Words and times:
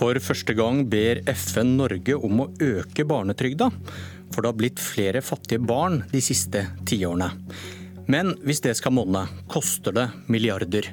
For 0.00 0.16
første 0.24 0.54
gang 0.56 0.86
ber 0.88 1.18
FN 1.28 1.74
Norge 1.76 2.14
om 2.16 2.38
å 2.40 2.46
øke 2.64 3.04
barnetrygda, 3.04 3.66
for 4.32 4.40
det 4.40 4.48
har 4.48 4.56
blitt 4.56 4.80
flere 4.80 5.20
fattige 5.20 5.60
barn 5.60 5.98
de 6.08 6.22
siste 6.24 6.62
tiårene. 6.88 7.26
Men 8.08 8.32
hvis 8.40 8.62
det 8.64 8.72
skal 8.78 8.94
monne, 8.96 9.26
koster 9.52 9.92
det 9.92 10.06
milliarder. 10.32 10.88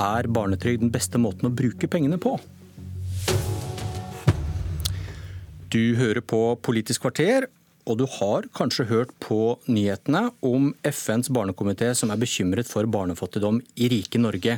Er 0.00 0.30
barnetrygd 0.32 0.80
den 0.80 0.92
beste 0.94 1.20
måten 1.20 1.50
å 1.50 1.52
bruke 1.52 1.90
pengene 1.92 2.16
på? 2.16 2.38
Du 5.68 5.82
hører 5.98 6.24
på 6.24 6.40
Politisk 6.64 7.04
kvarter, 7.04 7.50
og 7.84 7.98
du 8.00 8.06
har 8.14 8.48
kanskje 8.56 8.86
hørt 8.88 9.12
på 9.20 9.58
nyhetene 9.68 10.30
om 10.40 10.70
FNs 10.88 11.28
barnekomité 11.28 11.90
som 11.92 12.08
er 12.14 12.22
bekymret 12.24 12.70
for 12.70 12.88
barnefattigdom 12.88 13.60
i 13.76 13.90
rike 13.92 14.22
Norge. 14.24 14.56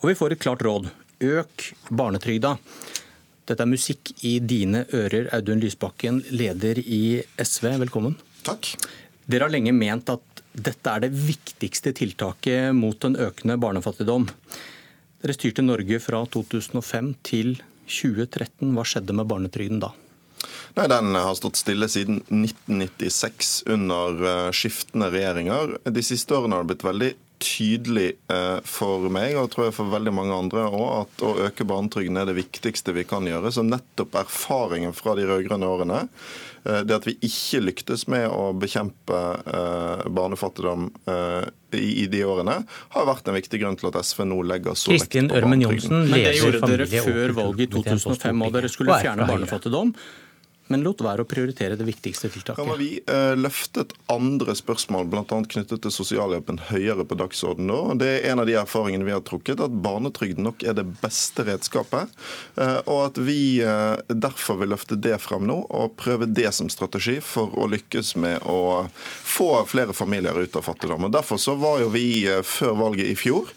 Og 0.00 0.14
vi 0.14 0.16
får 0.16 0.32
et 0.32 0.42
klart 0.46 0.64
råd. 0.64 0.88
Øk 1.20 1.68
barnetrygda. 1.92 2.54
Dette 3.48 3.64
er 3.64 3.70
musikk 3.70 4.10
i 4.28 4.34
dine 4.44 4.82
ører, 4.92 5.30
Audun 5.32 5.62
Lysbakken, 5.62 6.20
leder 6.36 6.76
i 6.82 7.22
SV. 7.40 7.70
Velkommen. 7.80 8.18
Takk. 8.44 8.74
Dere 9.24 9.46
har 9.46 9.52
lenge 9.54 9.72
ment 9.72 10.10
at 10.12 10.42
dette 10.52 10.92
er 10.92 11.06
det 11.06 11.14
viktigste 11.16 11.94
tiltaket 11.96 12.76
mot 12.76 12.98
den 13.00 13.16
økende 13.16 13.56
barnefattigdom. 13.60 14.26
Dere 15.22 15.36
styrte 15.36 15.64
Norge 15.64 16.00
fra 16.02 16.20
2005 16.28 17.14
til 17.24 17.54
2013. 17.88 18.68
Hva 18.76 18.84
skjedde 18.84 19.16
med 19.16 19.30
barnetrygden 19.30 19.80
da? 19.80 19.94
Nei, 20.76 20.86
Den 20.92 21.16
har 21.16 21.32
stått 21.38 21.56
stille 21.58 21.88
siden 21.88 22.20
1996 22.28 23.62
under 23.72 24.28
eh, 24.28 24.50
skiftende 24.52 25.08
regjeringer. 25.14 25.78
De 25.88 26.04
siste 26.04 26.36
årene 26.36 26.58
har 26.58 26.66
det 26.66 26.74
blitt 26.74 26.86
veldig 26.86 27.10
tydelig 27.42 28.12
eh, 28.32 28.58
for 28.66 29.08
meg, 29.12 29.36
og 29.38 29.50
tror 29.52 29.68
jeg 29.68 29.76
for 29.76 29.92
veldig 29.92 30.12
mange 30.14 30.36
andre 30.36 30.66
òg, 30.68 30.88
at 31.04 31.24
å 31.26 31.32
øke 31.46 31.66
barnetrygden 31.68 32.20
er 32.20 32.28
det 32.28 32.36
viktigste 32.38 32.94
vi 32.96 33.06
kan 33.08 33.26
gjøre. 33.28 33.52
Så 33.54 33.64
nettopp 33.66 34.18
erfaringen 34.20 34.94
fra 34.96 35.14
de 35.18 35.26
rød-grønne 35.28 35.70
årene, 35.70 36.00
eh, 36.64 36.82
det 36.86 36.98
at 36.98 37.08
vi 37.08 37.16
ikke 37.28 37.62
lyktes 37.64 38.06
med 38.10 38.28
å 38.30 38.52
bekjempe 38.58 39.22
eh, 39.42 40.06
barnefattigdom 40.08 40.90
i 41.78 42.06
de 42.08 42.22
årene, 42.24 42.62
har 42.94 43.08
vært 43.08 43.28
en 43.28 43.36
viktig 43.36 43.60
grunn 43.60 43.76
til 43.78 43.90
at 43.90 43.98
SV 44.00 44.24
nå 44.28 44.38
legger 44.48 44.78
så 44.78 44.94
vekt 44.94 45.18
på 45.18 45.42
barnetrygden. 45.44 46.08
Men 46.08 46.24
det 46.24 46.38
gjorde 46.38 46.72
dere 46.72 46.88
før 46.88 47.36
valget 47.42 47.68
i 47.68 47.82
2005, 47.82 48.46
og 48.46 48.56
dere 48.56 48.72
skulle 48.72 49.02
fjerne 49.04 49.28
barnefattigdom 49.28 49.92
men 50.72 50.84
lot 50.84 51.00
være 51.04 51.24
å 51.24 51.28
prioritere 51.28 51.76
det 51.78 51.86
viktigste 51.88 52.30
tiltaket. 52.32 52.66
Ja, 52.68 52.76
vi 52.78 52.90
eh, 53.00 53.34
løftet 53.38 53.94
andre 54.12 54.54
spørsmål, 54.58 55.08
bl.a. 55.12 55.24
knyttet 55.24 55.82
til 55.84 55.94
sosialhjelpen, 55.94 56.60
høyere 56.70 57.06
på 57.08 57.18
dagsordenen 57.18 57.70
nå. 57.72 57.78
Det 58.00 58.10
er 58.18 58.28
en 58.32 58.42
av 58.42 58.48
de 58.48 58.58
erfaringene 58.60 59.08
vi 59.08 59.14
har 59.14 59.24
trukket, 59.26 59.62
at 59.64 59.80
barnetrygden 59.84 60.46
nok 60.48 60.64
er 60.68 60.76
det 60.78 60.86
beste 61.00 61.46
redskapet. 61.48 62.12
Eh, 62.60 62.78
og 62.84 63.02
at 63.08 63.20
vi 63.24 63.40
eh, 63.64 63.96
derfor 64.12 64.60
vil 64.62 64.72
løfte 64.74 64.98
det 65.00 65.16
frem 65.24 65.48
nå, 65.48 65.60
og 65.68 65.96
prøve 66.00 66.28
det 66.28 66.52
som 66.56 66.70
strategi 66.72 67.18
for 67.24 67.56
å 67.58 67.68
lykkes 67.72 68.14
med 68.20 68.46
å 68.48 68.86
få 68.98 69.50
flere 69.68 69.96
familier 69.96 70.36
ut 70.36 70.56
av 70.58 70.68
fattigdom. 70.68 71.08
Og 71.08 71.16
Derfor 71.18 71.40
så 71.40 71.56
var 71.58 71.82
jo 71.82 71.92
vi 71.92 72.08
før 72.44 72.76
valget 72.84 73.12
i 73.12 73.18
fjor 73.18 73.48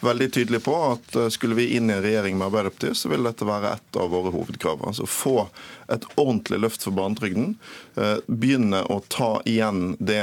veldig 0.00 0.32
tydelig 0.32 0.62
på 0.64 0.74
at 0.92 1.16
eh, 1.16 1.28
skulle 1.28 1.54
vi 1.54 1.76
inn 1.76 1.90
i 1.90 1.94
en 1.94 2.02
regjering 2.02 2.38
med 2.38 2.46
Arbeiderpartiet, 2.46 2.96
så 2.96 3.10
vil 3.12 3.24
dette 3.26 3.46
være 3.46 3.74
et 3.76 3.98
av 4.00 4.10
våre 4.12 4.32
hovedkrav. 4.34 4.82
Altså 4.86 5.06
Få 5.08 5.48
et 5.90 6.06
ordentlig 6.14 6.60
løft 6.62 6.84
for 6.86 6.96
barnetrygden. 6.96 7.54
Eh, 8.00 8.16
begynne 8.26 8.82
å 8.88 9.00
ta 9.12 9.32
igjen 9.48 9.94
det 9.98 10.22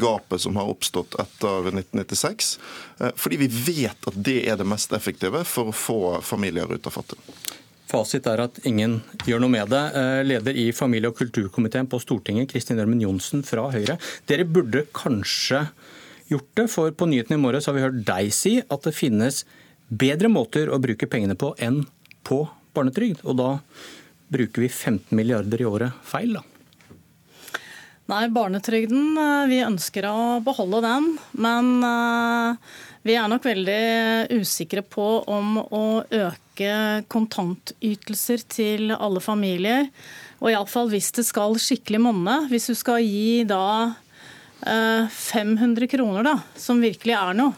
gapet 0.00 0.44
som 0.44 0.58
har 0.60 0.70
oppstått 0.72 1.18
etter 1.22 1.70
1996. 1.72 2.56
Eh, 3.00 3.14
fordi 3.16 3.40
vi 3.46 3.50
vet 3.70 4.10
at 4.10 4.20
det 4.28 4.42
er 4.50 4.60
det 4.60 4.68
mest 4.68 4.92
effektive 4.96 5.44
for 5.48 5.72
å 5.72 5.76
få 5.76 6.00
familier 6.24 6.70
ut 6.72 6.86
av 6.86 6.98
fattigdom. 6.98 7.42
Fasit 7.86 8.26
er 8.26 8.40
at 8.42 8.56
ingen 8.66 8.98
gjør 9.30 9.44
noe 9.44 9.52
med 9.52 9.70
det. 9.70 9.82
Leder 10.26 10.56
i 10.58 10.72
familie- 10.74 11.12
og 11.12 11.20
kulturkomiteen 11.20 11.86
på 11.86 12.00
Stortinget, 12.02 12.50
Kristin 12.50 12.80
Ørmen 12.82 12.98
Johnsen 12.98 13.44
fra 13.46 13.68
Høyre. 13.70 13.94
Dere 14.26 14.42
burde 14.42 14.82
kanskje 14.90 15.68
gjort 16.30 16.50
det. 16.58 16.66
For 16.72 16.94
på 16.96 17.08
nyhetene 17.10 17.38
i 17.38 17.42
morges 17.42 17.68
har 17.68 17.76
vi 17.76 17.84
hørt 17.84 18.02
deg 18.06 18.32
si 18.34 18.58
at 18.62 18.86
det 18.86 18.96
finnes 18.96 19.44
bedre 19.88 20.30
måter 20.32 20.72
å 20.72 20.80
bruke 20.82 21.08
pengene 21.10 21.38
på 21.38 21.52
enn 21.62 21.84
på 22.26 22.42
barnetrygd. 22.76 23.22
Og 23.24 23.38
da 23.38 23.50
bruker 24.32 24.66
vi 24.66 24.70
15 24.72 25.14
milliarder 25.16 25.62
i 25.62 25.68
året 25.68 26.04
feil, 26.06 26.38
da. 26.38 26.44
Nei, 28.06 28.28
barnetrygden 28.30 29.16
eh, 29.18 29.46
Vi 29.50 29.62
ønsker 29.66 30.06
å 30.06 30.18
beholde 30.46 30.82
den. 30.84 31.08
Men 31.42 31.72
eh, 31.86 32.74
vi 33.06 33.16
er 33.18 33.30
nok 33.30 33.46
veldig 33.46 34.36
usikre 34.38 34.84
på 34.86 35.06
om 35.30 35.58
å 35.62 35.86
øke 36.04 36.70
kontantytelser 37.10 38.46
til 38.50 38.94
alle 38.94 39.22
familier. 39.22 39.90
Og 40.38 40.52
iallfall 40.52 40.90
hvis 40.92 41.12
det 41.18 41.26
skal 41.26 41.58
skikkelig 41.58 42.02
monne. 42.06 42.40
Hvis 42.50 42.70
du 42.70 42.76
skal 42.78 43.02
gi 43.02 43.42
da 43.48 43.96
500 44.64 45.82
eh, 45.82 45.88
kroner, 45.88 46.24
da, 46.24 46.38
som 46.56 46.80
virkelig 46.80 47.14
er 47.14 47.34
noe, 47.36 47.54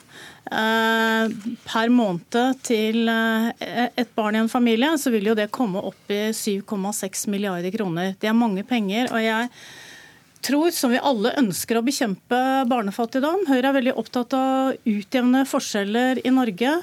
eh, 0.50 1.34
per 1.64 1.92
måned 1.94 2.62
til 2.66 3.09
eh, 3.09 3.50
et 3.97 4.14
barn 4.19 4.36
i 4.36 4.42
en 4.42 4.50
familie, 4.50 4.97
så 4.98 5.12
vil 5.14 5.31
jo 5.31 5.36
det 5.38 5.50
komme 5.54 5.82
opp 5.84 6.10
i 6.10 6.28
7,6 6.34 7.28
milliarder 7.31 7.75
kroner. 7.75 8.16
Det 8.19 8.31
er 8.31 8.36
mange 8.36 8.64
penger. 8.66 9.12
og 9.12 9.22
jeg 9.22 9.53
tror, 10.42 10.70
som 10.70 10.92
vi 10.94 11.00
alle 11.03 11.34
ønsker 11.38 11.78
å 11.78 11.84
bekjempe 11.84 12.38
barnefattigdom. 12.70 13.47
Høyre 13.48 13.70
er 13.70 13.78
veldig 13.78 13.94
opptatt 13.98 14.34
av 14.38 14.70
å 14.70 14.76
utjevne 14.86 15.44
forskjeller 15.48 16.22
i 16.25 16.34
Norge. 16.34 16.76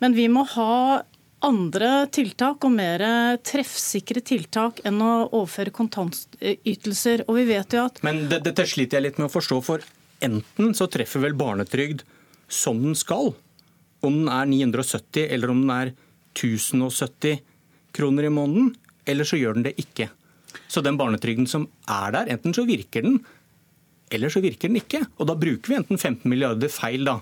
Men 0.00 0.16
vi 0.16 0.28
må 0.32 0.46
ha 0.54 1.02
andre 1.46 1.90
tiltak 2.14 2.64
og 2.66 2.74
mer 2.74 3.02
treffsikre 3.46 4.22
tiltak 4.24 4.80
enn 4.86 5.00
å 5.02 5.12
overføre 5.26 5.74
kontantytelser. 5.74 7.24
Og 7.28 7.40
vi 7.40 7.46
vet 7.50 7.76
jo 7.76 7.86
at... 7.88 8.00
Men 8.06 8.24
dette 8.30 8.66
sliter 8.68 8.98
jeg 8.98 9.08
litt 9.08 9.20
med 9.20 9.28
å 9.28 9.34
forstå, 9.34 9.60
for 9.66 9.84
enten 10.22 10.74
så 10.78 10.88
treffer 10.90 11.24
vel 11.24 11.36
barnetrygd 11.38 12.04
som 12.52 12.80
den 12.82 12.96
skal, 12.98 13.32
om 14.02 14.18
den 14.22 14.30
er 14.32 14.48
970 14.50 15.28
eller 15.30 15.52
om 15.52 15.62
den 15.62 15.74
er 15.74 15.92
1070 16.36 17.42
kroner 17.96 18.28
i 18.28 18.32
måneden, 18.32 18.72
eller 19.08 19.28
så 19.28 19.38
gjør 19.38 19.58
den 19.58 19.66
det 19.66 19.76
ikke. 19.80 20.08
Så 20.68 20.82
den 20.84 20.98
barnetrygden 21.00 21.48
som 21.48 21.66
er 21.90 22.12
der, 22.14 22.30
enten 22.34 22.54
så 22.56 22.64
virker 22.68 23.04
den, 23.04 23.20
eller 24.12 24.32
så 24.32 24.42
virker 24.44 24.68
den 24.68 24.80
ikke. 24.82 25.04
Og 25.18 25.28
da 25.28 25.36
bruker 25.38 25.72
vi 25.72 25.78
enten 25.80 26.00
15 26.00 26.28
milliarder 26.28 26.72
feil, 26.72 27.06
da, 27.08 27.18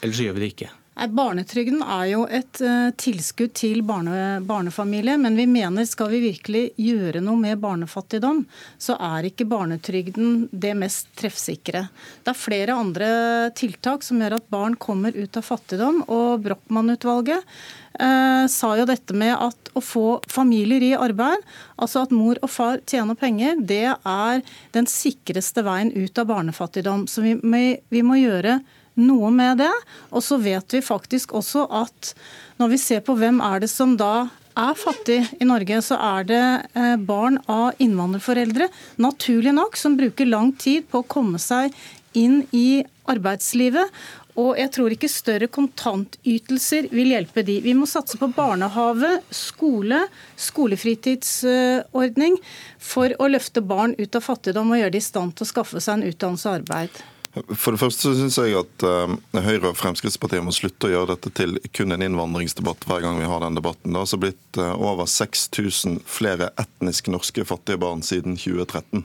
eller 0.00 0.14
så 0.16 0.28
gjør 0.28 0.38
vi 0.38 0.44
det 0.44 0.52
ikke. 0.54 0.70
Barnetrygden 0.98 1.78
er 1.84 2.06
jo 2.10 2.24
et 2.26 2.58
uh, 2.58 2.90
tilskudd 2.98 3.52
til 3.54 3.84
barne, 3.86 4.40
barnefamilier, 4.42 5.18
men 5.20 5.36
vi 5.38 5.44
mener 5.46 5.86
skal 5.86 6.10
vi 6.10 6.24
virkelig 6.24 6.62
gjøre 6.74 7.22
noe 7.22 7.38
med 7.38 7.60
barnefattigdom, 7.62 8.40
så 8.82 8.96
er 8.98 9.28
ikke 9.28 9.46
barnetrygden 9.46 10.48
det 10.50 10.72
mest 10.78 11.12
treffsikre. 11.18 11.84
Det 12.26 12.32
er 12.32 12.40
flere 12.40 12.74
andre 12.74 13.10
tiltak 13.54 14.02
som 14.02 14.18
gjør 14.18 14.40
at 14.40 14.48
barn 14.50 14.74
kommer 14.74 15.14
ut 15.14 15.38
av 15.38 15.46
fattigdom, 15.46 16.02
og 16.10 16.42
Brochmann-utvalget 16.42 17.46
uh, 17.46 18.44
sa 18.50 18.72
jo 18.80 18.88
dette 18.90 19.14
med 19.14 19.36
at 19.36 19.70
å 19.78 19.84
få 19.84 20.06
familier 20.26 20.82
i 20.82 20.96
arbeid, 20.98 21.46
altså 21.78 22.02
at 22.08 22.16
mor 22.16 22.42
og 22.42 22.50
far 22.50 22.82
tjener 22.90 23.14
penger, 23.14 23.62
det 23.62 23.86
er 23.94 24.42
den 24.74 24.90
sikreste 24.90 25.62
veien 25.62 25.94
ut 25.94 26.18
av 26.18 26.26
barnefattigdom. 26.34 27.06
Så 27.06 27.22
vi, 27.22 27.38
vi 27.38 28.02
må 28.02 28.18
gjøre 28.18 28.58
noe 29.00 29.30
med 29.34 29.62
det. 29.62 29.72
Og 30.12 30.24
så 30.24 30.38
vet 30.42 30.74
vi 30.74 30.84
faktisk 30.84 31.34
også 31.38 31.66
at 31.80 32.12
når 32.58 32.74
vi 32.74 32.82
ser 32.82 33.02
på 33.06 33.16
hvem 33.18 33.40
er 33.44 33.64
det 33.64 33.70
som 33.72 33.96
da 33.98 34.28
er 34.58 34.78
fattig 34.78 35.20
i 35.38 35.46
Norge, 35.46 35.80
så 35.86 35.98
er 36.02 36.24
det 36.26 36.44
eh, 36.74 36.94
barn 36.98 37.38
av 37.46 37.78
innvandrerforeldre, 37.82 38.66
naturlig 38.98 39.54
nok, 39.54 39.78
som 39.78 39.94
bruker 39.98 40.26
lang 40.26 40.50
tid 40.58 40.88
på 40.90 41.02
å 41.02 41.06
komme 41.06 41.38
seg 41.42 41.74
inn 42.18 42.40
i 42.56 42.82
arbeidslivet. 43.08 43.92
Og 44.38 44.54
jeg 44.58 44.70
tror 44.74 44.94
ikke 44.94 45.10
større 45.10 45.48
kontantytelser 45.50 46.88
vil 46.94 47.10
hjelpe 47.10 47.42
de. 47.46 47.58
Vi 47.64 47.74
må 47.74 47.88
satse 47.90 48.18
på 48.20 48.28
barnehage, 48.36 49.16
skole, 49.34 50.04
skolefritidsordning 50.38 52.38
for 52.78 53.14
å 53.18 53.30
løfte 53.32 53.64
barn 53.66 53.96
ut 53.98 54.14
av 54.14 54.26
fattigdom 54.28 54.74
og 54.74 54.82
gjøre 54.82 54.94
de 54.94 55.02
i 55.02 55.08
stand 55.08 55.34
til 55.34 55.46
å 55.46 55.52
skaffe 55.52 55.82
seg 55.82 55.98
en 55.98 56.12
utdannelse 56.12 56.50
og 56.50 56.60
arbeid. 56.60 57.02
For 57.36 57.74
det 57.74 57.80
første 57.80 58.14
syns 58.16 58.38
jeg 58.40 58.56
at 58.56 58.84
uh, 58.88 59.12
Høyre 59.44 59.70
og 59.70 59.76
Fremskrittspartiet 59.78 60.44
må 60.44 60.52
slutte 60.54 60.88
å 60.88 60.92
gjøre 60.92 61.12
dette 61.12 61.32
til 61.36 61.58
kun 61.76 61.92
en 61.94 62.04
innvandringsdebatt 62.04 62.86
hver 62.88 63.04
gang 63.04 63.20
vi 63.20 63.28
har 63.28 63.42
den 63.44 63.58
debatten. 63.58 63.92
Det 63.92 64.00
har 64.00 64.06
altså 64.06 64.20
blitt 64.22 64.60
uh, 64.60 64.72
over 64.74 65.08
6000 65.10 66.00
flere 66.08 66.50
etnisk 66.60 67.10
norske 67.12 67.44
fattige 67.48 67.80
barn 67.82 68.00
siden 68.06 68.38
2013. 68.40 69.04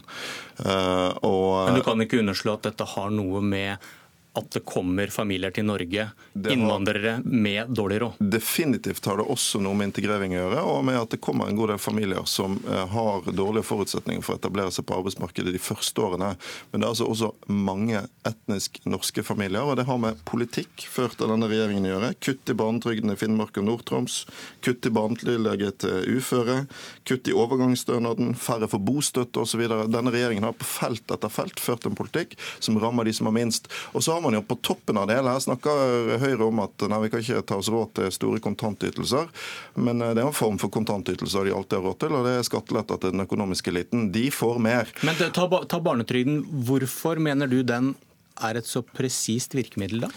Uh, 0.64 1.12
og, 1.20 1.50
Men 1.68 1.82
du 1.82 1.86
kan 1.86 2.06
ikke 2.06 2.22
underslå 2.24 2.56
at 2.56 2.72
dette 2.72 2.88
har 2.96 3.12
noe 3.14 3.44
med 3.44 3.92
at 4.34 4.50
det 4.56 4.64
kommer 4.66 5.12
familier 5.14 5.54
til 5.54 5.66
Norge, 5.68 6.08
innvandrere 6.34 7.20
med 7.24 7.70
dårlig 7.70 8.00
råd? 8.02 8.22
Definitivt 8.34 9.06
har 9.06 9.20
det 9.20 9.28
også 9.30 9.62
noe 9.62 9.78
med 9.78 9.92
integrering 9.92 10.34
å 10.34 10.40
gjøre, 10.40 10.64
og 10.72 10.80
med 10.88 10.98
at 10.98 11.14
det 11.14 11.22
kommer 11.22 11.50
en 11.50 11.60
god 11.60 11.74
del 11.74 11.82
familier 11.82 12.26
som 12.30 12.58
eh, 12.66 12.86
har 12.96 13.30
dårlige 13.30 13.68
forutsetninger 13.68 14.26
for 14.26 14.36
å 14.36 14.42
etablere 14.42 14.74
seg 14.74 14.88
på 14.90 14.98
arbeidsmarkedet 14.98 15.54
de 15.54 15.62
første 15.62 16.02
årene. 16.02 16.32
Men 16.72 16.82
det 16.82 16.88
er 16.88 16.94
altså 16.96 17.10
også 17.12 17.30
mange 17.54 18.02
etnisk 18.26 18.80
norske 18.90 19.26
familier, 19.26 19.62
og 19.68 19.78
det 19.78 19.86
har 19.90 20.02
med 20.02 20.24
politikk 20.26 20.88
ført 20.90 21.22
av 21.22 21.30
denne 21.34 21.50
regjeringen 21.52 21.86
å 21.86 21.94
gjøre. 21.94 22.12
Kutt 22.24 22.50
i 22.50 22.58
barnetrygden 22.58 23.14
i 23.14 23.20
Finnmark 23.20 23.62
og 23.62 23.68
Nord-Troms, 23.70 24.24
kutt 24.66 24.90
i 24.90 24.94
barnetillegget 24.98 25.84
til 25.86 26.18
uføre, 26.18 26.64
kutt 27.06 27.30
i 27.30 27.38
overgangsstønaden, 27.38 28.34
færre 28.40 28.70
for 28.72 28.82
bostøtte 28.82 29.46
osv. 29.46 29.66
Denne 29.94 30.14
regjeringen 30.14 30.50
har 30.50 30.58
på 30.58 30.68
felt 30.68 31.14
etter 31.14 31.32
felt 31.34 31.62
ført 31.62 31.86
en 31.86 31.98
politikk 31.98 32.36
som 32.64 32.82
rammer 32.82 33.06
de 33.06 33.14
som 33.14 33.30
har 33.30 33.38
minst. 33.38 33.70
Og 33.94 34.04
så 34.04 34.16
har 34.16 34.23
man 34.24 34.38
jo 34.38 34.44
på 34.48 34.58
toppen 34.66 35.00
av 35.00 35.10
det 35.10 35.18
hele, 35.20 35.34
her 35.36 35.44
snakker 35.44 36.14
Høyre 36.24 36.48
om 36.48 36.62
at 36.64 36.86
nei, 36.90 37.02
vi 37.06 37.12
kan 37.14 37.24
ikke 37.24 37.44
ta 37.50 37.60
oss 37.62 37.72
råd 37.74 37.94
til 38.00 38.14
store 38.16 38.42
kontantytelser. 38.44 39.30
Men 39.76 40.02
eh, 40.02 40.14
det 40.16 40.24
er 40.24 40.30
en 40.30 40.38
form 40.38 40.60
for 40.62 40.74
kontantytelser 40.74 41.50
de 41.50 41.56
alltid 41.56 41.80
har 41.80 41.88
råd 41.90 42.00
til, 42.04 42.18
og 42.18 42.28
det 42.28 42.38
er 42.38 42.48
skatteletter 42.48 43.02
til 43.02 43.16
den 43.16 43.26
økonomiske 43.26 43.74
eliten. 43.74 44.08
De 44.16 44.30
får 44.34 44.62
mer. 44.64 44.90
Men 45.06 45.20
ta, 45.20 45.48
ta 45.48 45.84
barnetrygden. 45.84 46.42
Hvorfor 46.68 47.22
mener 47.22 47.52
du 47.52 47.62
den 47.68 47.94
er 48.42 48.58
et 48.58 48.70
så 48.70 48.82
presist 48.82 49.54
virkemiddel, 49.58 50.08
da? 50.08 50.14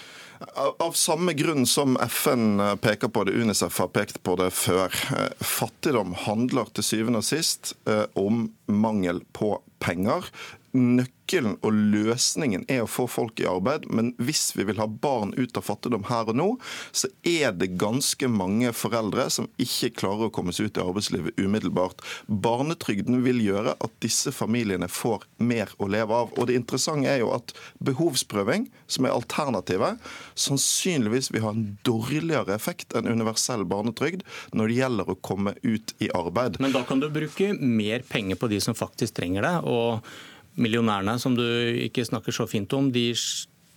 Av 0.57 0.93
samme 0.93 1.33
grunn 1.33 1.65
som 1.67 1.97
FN 1.97 2.61
peker 2.81 3.09
på 3.09 3.25
det, 3.25 3.33
UNICEF 3.33 3.79
har 3.81 3.89
pekt 3.89 4.23
på 4.23 4.37
det 4.37 4.51
før. 4.53 4.93
Eh, 5.17 5.33
fattigdom 5.41 6.13
handler 6.27 6.69
til 6.77 6.85
syvende 6.85 7.23
og 7.23 7.29
sist 7.29 7.73
eh, 7.89 8.05
om 8.21 8.51
mangel 8.69 9.23
på 9.37 9.55
penger 9.83 10.31
nøkkelen 10.77 11.57
og 11.65 11.75
løsningen 11.75 12.65
er 12.71 12.85
å 12.85 12.91
få 12.91 13.07
folk 13.11 13.41
i 13.41 13.49
arbeid, 13.49 13.87
men 13.91 14.13
hvis 14.23 14.51
vi 14.57 14.67
vil 14.69 14.81
ha 14.81 14.87
barn 14.87 15.33
ut 15.37 15.57
av 15.59 15.67
fattigdom 15.67 16.07
her 16.11 16.31
og 16.31 16.39
nå, 16.39 16.49
så 16.93 17.11
er 17.27 17.55
det 17.57 17.75
ganske 17.81 18.29
mange 18.31 18.73
foreldre 18.77 19.29
som 19.33 19.49
ikke 19.63 19.95
klarer 20.03 20.29
å 20.29 20.35
komme 20.35 20.55
seg 20.55 20.71
ut 20.71 20.81
i 20.81 20.85
arbeidslivet 20.85 21.41
umiddelbart. 21.41 22.03
Barnetrygden 22.27 23.23
vil 23.25 23.43
gjøre 23.45 23.77
at 23.81 23.97
disse 24.05 24.33
familiene 24.35 24.89
får 24.93 25.27
mer 25.39 25.73
å 25.83 25.89
leve 25.91 26.15
av. 26.15 26.35
Og 26.37 26.49
det 26.49 26.59
interessante 26.59 27.11
er 27.11 27.23
jo 27.25 27.33
at 27.35 27.55
behovsprøving, 27.85 28.69
som 28.91 29.09
er 29.09 29.17
alternativet, 29.17 30.03
sannsynligvis 30.39 31.33
vil 31.35 31.47
ha 31.47 31.55
en 31.55 31.67
dårligere 31.87 32.55
effekt 32.55 32.95
enn 32.97 33.09
universell 33.09 33.67
barnetrygd 33.69 34.23
når 34.57 34.71
det 34.71 34.79
gjelder 34.81 35.11
å 35.11 35.19
komme 35.27 35.57
ut 35.65 35.95
i 36.03 36.11
arbeid. 36.15 36.61
Men 36.63 36.75
da 36.75 36.85
kan 36.87 37.03
du 37.03 37.09
bruke 37.13 37.53
mer 37.57 38.05
penger 38.07 38.39
på 38.39 38.51
de 38.53 38.61
som 38.63 38.77
faktisk 38.77 39.17
trenger 39.19 39.47
det. 39.47 39.55
Og 39.67 40.07
millionærene, 40.57 41.19
som 41.21 41.37
du 41.37 41.45
ikke 41.87 42.07
snakker 42.07 42.33
så 42.33 42.47
fint 42.49 42.73
om, 42.77 42.89
de 42.93 43.11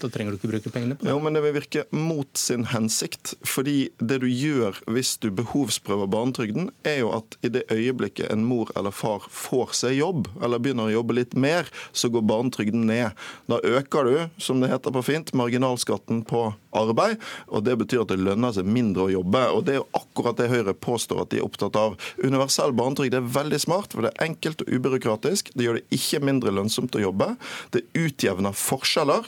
da 0.02 0.10
trenger 0.12 0.34
du 0.34 0.40
ikke 0.40 0.52
bruke 0.54 0.72
pengene 0.74 0.98
på 0.98 1.06
det. 1.06 1.12
Jo, 1.12 1.20
men 1.24 1.36
det 1.36 1.44
vil 1.44 1.56
virke 1.58 1.86
mot 1.96 2.40
sin 2.40 2.66
hensikt. 2.72 3.34
Fordi 3.48 3.90
det 4.00 4.20
du 4.24 4.28
gjør 4.30 4.80
hvis 4.92 5.16
du 5.24 5.30
behovsprøver 5.36 6.10
barnetrygden, 6.12 6.70
er 6.88 7.02
jo 7.04 7.12
at 7.18 7.38
i 7.46 7.52
det 7.54 7.66
øyeblikket 7.74 8.32
en 8.32 8.46
mor 8.48 8.72
eller 8.80 8.96
far 8.96 9.28
får 9.34 9.76
seg 9.82 9.98
jobb, 10.00 10.30
eller 10.44 10.62
begynner 10.62 10.90
å 10.90 10.98
jobbe 11.00 11.18
litt 11.20 11.36
mer, 11.40 11.70
så 11.92 12.12
går 12.14 12.26
barnetrygden 12.30 12.88
ned. 12.90 13.18
Da 13.52 13.60
øker 13.64 14.10
du, 14.10 14.16
som 14.42 14.64
det 14.64 14.72
heter 14.72 14.96
på 14.96 15.06
fint, 15.06 15.34
marginalskatten 15.38 16.24
på 16.30 16.50
arbeid, 16.76 17.18
og 17.50 17.64
det 17.66 17.76
betyr 17.82 18.04
at 18.04 18.12
det 18.12 18.20
lønner 18.22 18.54
seg 18.56 18.68
mindre 18.70 19.08
å 19.08 19.14
jobbe. 19.14 19.42
Og 19.56 19.66
det 19.66 19.76
er 19.76 19.82
jo 19.82 19.88
akkurat 19.98 20.38
det 20.40 20.50
Høyre 20.52 20.76
påstår 20.78 21.24
at 21.24 21.34
de 21.34 21.40
er 21.40 21.48
opptatt 21.48 21.78
av. 21.80 21.98
Universell 22.22 22.74
barnetrygd 22.78 23.18
er 23.18 23.32
veldig 23.40 23.62
smart, 23.62 23.94
for 23.94 24.06
det 24.06 24.14
er 24.14 24.30
enkelt 24.30 24.64
og 24.66 24.72
ubyråkratisk. 24.76 25.54
Det 25.56 25.66
gjør 25.66 25.80
det 25.80 26.00
ikke 26.00 26.22
mindre 26.26 26.54
lønnsomt 26.56 26.98
å 26.98 27.04
jobbe. 27.04 27.34
Det 27.74 27.86
utjevner 27.98 28.56
forskjeller. 28.58 29.28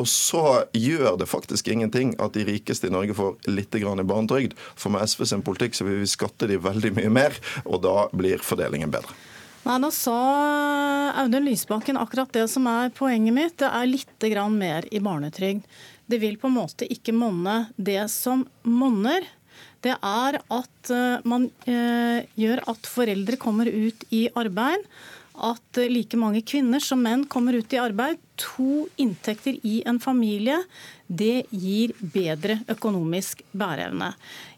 Og 0.00 0.08
så 0.10 0.64
gjør 0.74 1.18
det 1.20 1.28
faktisk 1.30 1.68
ingenting 1.70 2.14
at 2.22 2.34
de 2.34 2.46
rikeste 2.48 2.88
i 2.88 2.94
Norge 2.94 3.14
får 3.14 3.36
litt 3.50 3.76
i 3.78 3.84
barnetrygd. 3.84 4.56
For 4.74 4.94
med 4.94 5.06
SV 5.06 5.28
sin 5.30 5.44
politikk 5.46 5.78
så 5.78 5.86
vil 5.86 6.00
vi 6.02 6.10
skatte 6.10 6.48
de 6.50 6.58
veldig 6.58 6.94
mye 6.98 7.12
mer, 7.12 7.38
og 7.64 7.84
da 7.86 8.08
blir 8.12 8.42
fordelingen 8.42 8.90
bedre. 8.94 9.14
Nei, 9.64 9.78
Nå 9.80 9.88
sa 9.96 10.18
Audun 11.22 11.46
Lysbakken 11.46 11.96
akkurat 11.96 12.32
det 12.36 12.44
som 12.52 12.66
er 12.68 12.90
poenget 12.92 13.32
mitt. 13.36 13.56
Det 13.62 13.70
er 13.70 13.88
litt 13.88 14.26
mer 14.52 14.84
i 14.90 15.00
barnetrygd. 15.00 15.64
Det 16.06 16.20
vil 16.20 16.36
på 16.36 16.50
en 16.50 16.58
måte 16.58 16.84
ikke 16.90 17.14
monne. 17.16 17.70
Det 17.76 18.10
som 18.12 18.44
monner, 18.62 19.24
det 19.80 19.94
er 19.96 20.40
at 20.42 20.90
eh, 20.90 21.24
man 21.24 21.48
eh, 21.64 22.24
gjør 22.36 22.60
at 22.72 22.88
foreldre 22.88 23.36
kommer 23.40 23.68
ut 23.68 24.04
i 24.10 24.28
arbeid 24.34 24.84
at 25.34 25.80
like 25.90 26.16
mange 26.16 26.44
kvinner 26.46 26.82
som 26.82 27.02
menn 27.02 27.24
kommer 27.26 27.56
ut 27.58 27.72
i 27.72 27.80
arbeid. 27.80 28.20
To 28.36 28.88
inntekter 28.96 29.56
i 29.62 29.82
en 29.86 30.00
familie, 30.02 30.56
det 31.06 31.44
gir 31.50 31.92
bedre 32.00 32.56
økonomisk 32.72 33.44
bæreevne. 33.54 34.08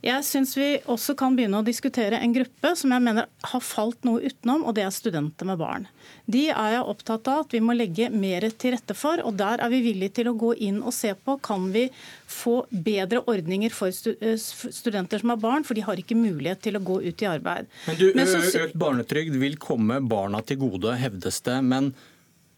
Jeg 0.07 0.25
syns 0.25 0.55
vi 0.57 0.69
også 0.89 1.17
kan 1.19 1.35
begynne 1.37 1.61
å 1.61 1.67
diskutere 1.67 2.21
en 2.23 2.33
gruppe 2.33 2.73
som 2.79 2.95
jeg 2.95 3.05
mener 3.05 3.27
har 3.51 3.65
falt 3.65 4.07
noe 4.07 4.23
utenom, 4.25 4.65
og 4.65 4.79
det 4.79 4.87
er 4.87 4.95
studenter 4.95 5.49
med 5.51 5.61
barn. 5.61 5.85
De 6.25 6.47
er 6.55 6.77
jeg 6.77 6.87
opptatt 6.95 7.29
av 7.33 7.45
at 7.45 7.53
vi 7.53 7.61
må 7.61 7.77
legge 7.77 8.09
mer 8.15 8.49
til 8.57 8.77
rette 8.77 8.97
for, 8.97 9.21
og 9.27 9.37
der 9.37 9.61
er 9.61 9.75
vi 9.75 9.83
villige 9.91 10.23
til 10.23 10.33
å 10.33 10.37
gå 10.39 10.55
inn 10.71 10.81
og 10.81 10.95
se 10.97 11.13
på 11.13 11.37
kan 11.45 11.69
vi 11.75 11.89
få 12.31 12.63
bedre 12.71 13.27
ordninger 13.29 13.75
for 13.75 13.93
eh, 13.93 14.41
studenter 14.41 15.21
som 15.21 15.35
har 15.35 15.43
barn, 15.43 15.67
for 15.69 15.77
de 15.77 15.85
har 15.85 16.01
ikke 16.01 16.17
mulighet 16.17 16.65
til 16.65 16.79
å 16.79 16.85
gå 16.87 17.03
ut 17.05 17.27
i 17.27 17.33
arbeid. 17.35 17.69
Men 17.91 18.01
du, 18.01 18.09
Men 18.17 18.31
så, 18.31 18.41
Økt 18.67 18.79
barnetrygd 18.79 19.37
vil 19.37 19.59
komme 19.61 20.01
barna 20.01 20.41
til 20.47 20.63
gode, 20.65 20.97
hevdes 20.97 21.43
det. 21.45 21.61
men 21.67 21.93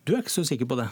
du 0.08 0.14
er 0.16 0.24
ikke 0.24 0.38
så 0.38 0.46
sikker 0.48 0.68
på 0.68 0.78
det? 0.80 0.88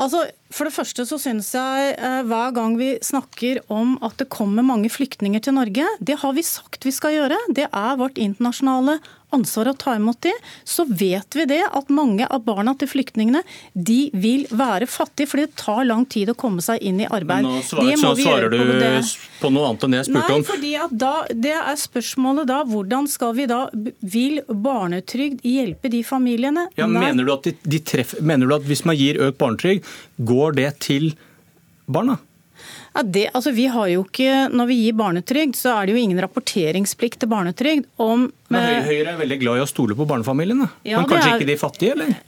Altså, 0.00 0.22
For 0.54 0.66
det 0.66 0.74
første 0.74 1.04
så 1.06 1.18
syns 1.20 1.50
jeg 1.54 1.94
eh, 1.98 2.20
hver 2.26 2.54
gang 2.56 2.76
vi 2.78 2.94
snakker 3.04 3.60
om 3.72 3.96
at 4.06 4.16
det 4.20 4.30
kommer 4.32 4.64
mange 4.66 4.90
flyktninger 4.92 5.42
til 5.44 5.56
Norge, 5.58 5.86
det 6.00 6.16
har 6.22 6.36
vi 6.36 6.44
sagt 6.46 6.86
vi 6.86 6.94
skal 6.94 7.16
gjøre. 7.16 7.38
Det 7.56 7.66
er 7.68 7.98
vårt 8.00 8.18
internasjonale 8.18 8.98
ansvar 9.34 9.70
å 9.70 9.74
ta 9.78 9.94
imot 9.98 10.20
de, 10.24 10.32
så 10.64 10.84
vet 10.88 11.36
vi 11.36 11.46
det 11.50 11.62
at 11.66 11.90
mange 11.92 12.26
av 12.26 12.44
barna 12.46 12.74
til 12.78 12.90
flyktningene 12.90 13.42
de 13.74 13.98
vil 14.12 14.46
være 14.50 14.88
fattige, 14.90 15.30
fordi 15.30 15.46
det 15.48 15.58
tar 15.60 15.84
lang 15.88 16.06
tid 16.10 16.32
å 16.32 16.36
komme 16.38 16.64
seg 16.64 16.82
inn 16.86 17.02
i 17.02 17.08
arbeid. 17.08 17.46
Nå 17.46 17.62
svarer, 17.66 17.98
så 18.00 18.14
svarer 18.18 18.52
du 18.52 18.58
på, 18.60 19.02
på, 19.40 19.52
noe 19.54 19.70
annet 19.70 19.86
enn 19.86 19.96
det 19.96 20.02
jeg 20.02 20.10
spurte 20.10 20.36
om. 20.36 20.44
Nei, 20.44 20.50
fordi 20.50 20.72
at 20.86 20.96
da, 21.00 21.14
Det 21.30 21.56
er 21.56 21.78
spørsmålet 21.80 22.48
da, 22.50 22.60
hvordan 22.68 23.08
skal 23.10 23.34
vi 23.36 23.46
da 23.50 23.60
Vil 24.00 24.40
barnetrygd 24.48 25.44
hjelpe 25.46 25.90
de 25.92 26.02
familiene? 26.06 26.66
Ja, 26.78 26.88
mener, 26.90 27.26
du 27.26 27.34
de, 27.44 27.54
de 27.62 27.82
treffer, 27.84 28.22
mener 28.24 28.50
du 28.50 28.56
at 28.56 28.66
hvis 28.68 28.84
man 28.88 28.98
gir 28.98 29.20
økt 29.20 29.38
barnetrygd, 29.40 29.86
går 30.30 30.58
det 30.58 30.70
til 30.86 31.12
barna? 31.90 32.18
Ja, 32.92 33.04
det, 33.06 33.28
altså 33.34 33.52
vi 33.54 33.68
har 33.70 33.86
jo 33.92 34.02
ikke, 34.02 34.48
Når 34.50 34.66
vi 34.66 34.78
gir 34.80 34.96
barnetrygd, 34.98 35.54
så 35.58 35.76
er 35.76 35.86
det 35.86 35.94
jo 35.94 36.00
ingen 36.02 36.18
rapporteringsplikt 36.22 37.20
til 37.22 37.30
barnetrygd 37.30 37.86
om 38.02 38.26
Men 38.50 38.88
Høyre 38.88 39.14
er 39.14 39.20
veldig 39.20 39.38
glad 39.44 39.60
i 39.60 39.62
å 39.62 39.70
stole 39.70 39.94
på 39.94 40.08
barnefamiliene. 40.10 40.66
Ja, 40.82 40.98
men 40.98 41.10
kanskje 41.10 41.36
er, 41.36 41.38
ikke 41.38 41.52
de 41.52 41.60
fattige, 41.60 41.94
eller? 41.94 42.18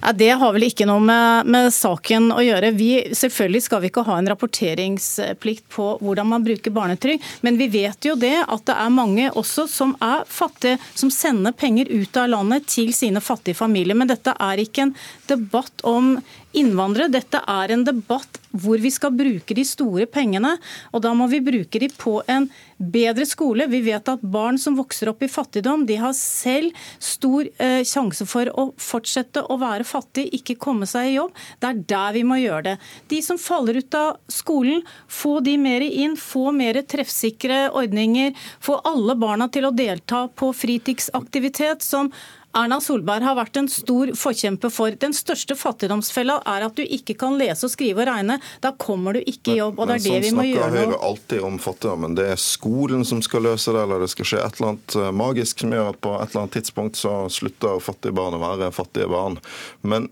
Ja, 0.00 0.12
det 0.16 0.30
har 0.40 0.52
vel 0.56 0.64
ikke 0.64 0.86
noe 0.88 1.00
med, 1.04 1.48
med, 1.52 1.68
saken 1.76 2.30
å 2.32 2.40
gjøre. 2.40 2.72
Vi, 2.72 2.88
selvfølgelig 3.16 3.62
skal 3.66 3.82
vi 3.82 3.90
ikke 3.90 4.04
ha 4.06 4.16
en 4.16 4.30
rapporteringsplikt 4.32 5.66
på 5.74 5.88
hvordan 6.00 6.30
man 6.30 6.44
bruker 6.46 6.72
barnetrygd, 6.72 7.26
men 7.44 7.60
vi 7.60 7.68
vet 7.72 8.08
jo 8.08 8.16
det 8.16 8.38
at 8.40 8.64
det 8.68 8.76
er 8.80 8.94
mange 8.94 9.28
også 9.36 9.66
som 9.68 9.92
er 10.00 10.24
fattige, 10.24 10.80
som 10.96 11.12
sender 11.12 11.52
penger 11.52 11.92
ut 11.92 12.16
av 12.16 12.30
landet 12.32 12.68
til 12.72 12.94
sine 12.96 13.20
fattige 13.20 13.58
familier. 13.60 13.98
Men 13.98 14.08
dette 14.08 14.32
er 14.40 14.64
ikke 14.64 14.88
en 14.88 14.94
debatt 15.28 15.84
om 15.84 16.14
innvandrere. 16.56 17.10
Dette 17.12 17.42
er 17.46 17.74
en 17.74 17.84
debatt 17.86 18.40
hvor 18.50 18.80
vi 18.82 18.90
skal 18.90 19.14
bruke 19.14 19.54
de 19.54 19.64
store 19.66 20.06
pengene. 20.10 20.56
Og 20.94 21.04
da 21.04 21.12
må 21.14 21.28
vi 21.30 21.42
bruke 21.44 21.80
de 21.82 21.88
på 21.94 22.18
en 22.30 22.48
bedre 22.80 23.26
skole. 23.28 23.68
Vi 23.70 23.82
vet 23.84 24.08
at 24.08 24.22
barn 24.24 24.58
som 24.58 24.78
vokser 24.78 25.10
opp 25.12 25.22
i 25.22 25.30
fattigdom, 25.30 25.84
de 25.86 25.98
har 26.00 26.14
selv 26.16 26.74
stor 26.98 27.46
eh, 27.60 27.82
sjanse 27.86 28.26
for 28.28 28.50
å 28.58 28.70
fortsette 28.80 29.44
å 29.46 29.58
være 29.60 29.86
fattig, 29.86 30.26
ikke 30.40 30.58
komme 30.60 30.88
seg 30.90 31.10
i 31.10 31.16
jobb. 31.18 31.36
Det 31.60 31.70
er 31.70 31.84
der 31.94 32.16
vi 32.16 32.24
må 32.26 32.40
gjøre 32.40 32.64
det. 32.70 32.76
De 33.12 33.20
som 33.24 33.38
faller 33.40 33.80
ut 33.82 33.98
av 33.98 34.18
skolen, 34.32 34.82
få 35.06 35.38
de 35.44 35.56
mer 35.60 35.84
inn, 35.86 36.16
få 36.18 36.50
mer 36.56 36.80
treffsikre 36.82 37.68
ordninger. 37.76 38.34
Få 38.64 38.80
alle 38.88 39.16
barna 39.20 39.50
til 39.52 39.68
å 39.68 39.74
delta 39.76 40.26
på 40.34 40.50
fritidsaktivitet 40.56 41.84
som 41.84 42.10
Erna 42.56 42.80
Solberg 42.82 43.22
har 43.22 43.36
vært 43.38 43.58
en 43.60 43.68
stor 43.70 44.10
forkjemper 44.18 44.72
for. 44.74 44.94
Den 44.98 45.14
største 45.14 45.54
fattigdomsfella 45.58 46.40
er 46.50 46.66
at 46.66 46.78
du 46.78 46.82
ikke 46.82 47.14
kan 47.20 47.38
lese 47.38 47.68
og 47.68 47.74
skrive 47.74 48.02
og 48.02 48.10
regne. 48.10 48.40
Da 48.64 48.72
kommer 48.74 49.14
du 49.14 49.22
ikke 49.22 49.54
i 49.54 49.58
jobb. 49.60 49.78
og 49.78 49.90
det 49.90 50.00
er 50.00 50.06
det 50.06 50.22
vi 50.26 50.32
må 50.34 50.46
gjøre 50.48 50.66
nå. 50.66 50.74
Men 50.74 50.80
sånn 50.80 50.80
snakker 50.80 50.96
Høyre 50.96 51.10
alltid 51.10 51.46
om 51.46 51.58
fattigdommen. 51.62 52.16
Det 52.18 52.28
er 52.32 52.42
skolen 52.42 53.06
som 53.06 53.22
skal 53.22 53.46
løse 53.46 53.74
det, 53.76 53.84
eller 53.86 54.02
det 54.02 54.10
skal 54.10 54.30
skje 54.32 54.42
et 54.42 54.58
eller 54.58 54.72
annet 54.72 54.96
eh, 54.98 55.10
magisk 55.22 55.62
som 55.62 55.76
gjør 55.76 55.92
at 55.92 56.00
på 56.02 56.16
et 56.16 56.26
eller 56.26 56.42
annet 56.42 56.56
tidspunkt 56.58 56.98
så 56.98 57.14
slutter 57.30 57.84
fattige 57.84 58.18
barn 58.18 58.38
å 58.38 58.42
være 58.42 58.72
fattige 58.74 59.10
barn. 59.10 59.38
Men 59.86 60.10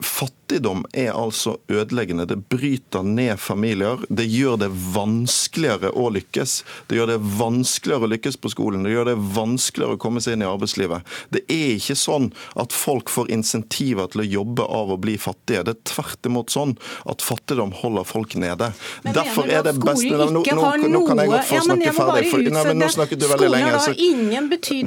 fattige 0.00 0.45
Fattigdom 0.46 0.84
er 0.92 1.10
altså 1.10 1.56
ødeleggende. 1.68 2.24
Det 2.26 2.36
bryter 2.36 3.02
ned 3.02 3.40
familier. 3.40 3.98
Det 4.08 4.28
gjør 4.30 4.60
det 4.60 4.68
vanskeligere 4.94 5.90
å 5.90 6.06
lykkes. 6.14 6.52
Det 6.86 7.00
gjør 7.00 7.10
det 7.10 7.16
vanskeligere 7.18 8.06
å 8.06 8.10
lykkes 8.12 8.38
på 8.38 8.52
skolen. 8.52 8.84
Det 8.86 8.92
gjør 8.92 9.08
det 9.10 9.16
vanskeligere 9.34 9.96
å 9.96 9.98
komme 9.98 10.22
seg 10.22 10.36
inn 10.36 10.44
i 10.44 10.46
arbeidslivet. 10.46 11.02
Det 11.34 11.42
er 11.50 11.72
ikke 11.74 11.96
sånn 11.98 12.28
at 12.54 12.76
folk 12.76 13.10
får 13.10 13.32
insentiver 13.34 14.06
til 14.12 14.22
å 14.22 14.26
jobbe 14.36 14.68
av 14.78 14.92
å 14.94 14.98
bli 15.02 15.16
fattige. 15.18 15.64
Det 15.66 15.74
er 15.74 15.80
tvert 15.90 16.30
imot 16.30 16.54
sånn 16.54 16.76
at 17.10 17.26
fattigdom 17.26 17.74
holder 17.80 18.06
folk 18.06 18.38
nede. 18.38 18.70
Men 19.02 19.18
Derfor 19.18 19.50
er 19.50 19.66
det 19.66 19.74
best 19.82 20.06
nå, 20.06 20.30
nå, 20.30 20.44
nå, 20.46 21.02
kan 21.10 21.24
jeg 21.24 21.34
godt 21.34 21.50
få 21.50 21.62
snakke 21.66 21.90
ja, 21.90 21.96
ferdig. 21.98 22.30
For, 22.30 22.46
nei, 22.54 22.64
men 22.70 22.82
nå 22.84 22.92
snakket 22.94 23.24
du 23.24 23.26
veldig 23.32 23.50
lenge. 23.50 23.82
Så, 23.82 23.96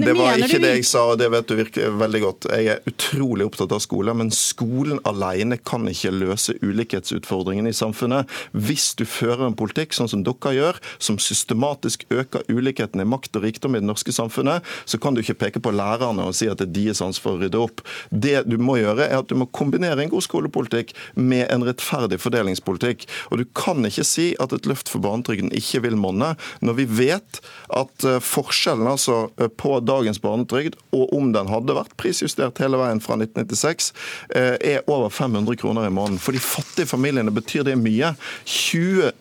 det 0.08 0.16
var 0.24 0.40
ikke 0.40 0.64
det 0.64 0.74
jeg 0.78 0.88
sa, 0.88 1.04
og 1.12 1.20
det 1.20 1.28
vet 1.36 1.52
du 1.52 1.60
virkelig 1.60 1.94
veldig 2.00 2.26
godt. 2.30 2.50
Jeg 2.56 2.74
er 2.78 2.82
utrolig 2.88 3.52
opptatt 3.52 3.76
av 3.76 3.84
skole, 3.84 4.16
men 4.16 4.32
skolen 4.32 5.04
alene 5.10 5.49
kan 5.58 5.88
ikke 5.90 6.14
løse 6.14 6.56
ulikhetsutfordringene 6.62 7.74
i 7.74 7.78
samfunnet. 7.78 8.30
Hvis 8.54 8.94
du 9.00 9.06
fører 9.10 9.48
en 9.48 9.58
politikk 9.58 9.96
sånn 9.98 10.12
som 10.12 10.24
dere 10.26 10.54
gjør, 10.56 10.80
som 11.02 11.20
systematisk 11.22 12.06
øker 12.14 12.46
ulikheten 12.50 13.02
i 13.02 13.08
makt 13.08 13.40
og 13.40 13.46
rikdom 13.48 13.76
i 13.76 13.82
det 13.82 13.90
norske 13.90 14.14
samfunnet, 14.16 14.66
så 14.86 15.00
kan 15.02 15.16
du 15.16 15.24
ikke 15.24 15.38
peke 15.46 15.64
på 15.64 15.74
lærerne 15.74 16.28
og 16.30 16.36
si 16.38 16.50
at 16.52 16.62
det 16.62 16.70
er 16.70 16.76
deres 16.76 17.04
ansvar 17.06 17.38
å 17.38 17.42
rydde 17.44 17.62
opp. 17.62 17.84
Det 18.10 18.44
du 18.50 18.58
må 18.62 18.80
gjøre, 18.80 19.08
er 19.08 19.22
at 19.22 19.30
du 19.32 19.38
må 19.40 19.50
kombinere 19.56 20.04
en 20.04 20.12
god 20.12 20.26
skolepolitikk 20.26 20.94
med 21.16 21.48
en 21.50 21.66
rettferdig 21.68 22.20
fordelingspolitikk. 22.22 23.08
Og 23.32 23.42
du 23.42 23.46
kan 23.58 23.84
ikke 23.88 24.08
si 24.08 24.32
at 24.42 24.54
et 24.56 24.70
løft 24.70 24.92
for 24.92 25.04
barnetrygden 25.04 25.54
ikke 25.56 25.84
vil 25.86 25.98
monne, 26.00 26.34
når 26.66 26.80
vi 26.80 26.88
vet 27.00 27.42
at 27.76 28.06
eh, 28.08 28.20
forskjellen 28.24 28.90
altså 28.90 29.30
eh, 29.40 29.50
på 29.50 29.78
dagens 29.86 30.22
barnetrygd, 30.24 30.78
og 30.96 31.14
om 31.16 31.32
den 31.36 31.50
hadde 31.52 31.78
vært 31.78 31.96
prisjustert 32.00 32.60
hele 32.64 32.80
veien 32.82 33.02
fra 33.04 33.18
1996, 33.20 33.92
eh, 34.36 34.56
er 34.76 34.90
over 34.90 35.12
500 35.14 35.39
kroner 35.60 35.88
i 35.88 35.90
måneden. 35.94 36.20
For 36.20 36.36
de 36.36 36.42
fattige 36.44 36.90
familiene 36.90 37.32
betyr 37.32 37.64
det 37.68 37.76
mye. 37.80 38.14
20 38.46 39.12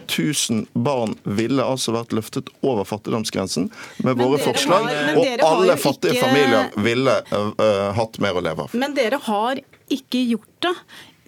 000 0.51 0.65
barn 0.73 1.17
ville 1.25 1.65
altså 1.65 1.95
vært 1.97 2.15
løftet 2.17 2.51
over 2.63 2.87
fattigdomsgrensen 2.89 3.71
med 4.05 4.19
våre 4.19 4.41
forslag, 4.43 4.89
har, 4.89 5.19
og 5.19 5.45
alle 5.51 5.77
fattige 5.81 6.17
ikke... 6.17 6.25
familier 6.27 6.73
ville 6.89 7.19
uh, 7.33 7.93
hatt 7.99 8.19
mer 8.23 8.39
å 8.39 8.45
leve 8.45 8.67
av. 8.67 8.75
Men 8.79 8.97
dere 8.97 9.21
har 9.29 9.63
ikke 9.89 10.25
gjort 10.35 10.67
det 10.67 10.75